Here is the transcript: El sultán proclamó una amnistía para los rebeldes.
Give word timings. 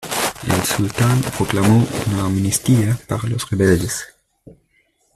El 0.47 0.63
sultán 0.63 1.21
proclamó 1.37 1.87
una 2.07 2.25
amnistía 2.25 2.97
para 3.07 3.27
los 3.29 3.47
rebeldes. 3.51 4.03